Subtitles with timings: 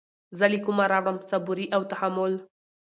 [0.37, 2.33] زه له كومه راوړم صبوري او تحمل